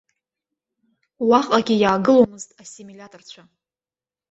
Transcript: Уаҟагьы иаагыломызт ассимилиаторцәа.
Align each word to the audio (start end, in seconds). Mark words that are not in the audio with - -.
Уаҟагьы 1.29 1.75
иаагыломызт 1.77 2.49
ассимилиаторцәа. 2.61 3.43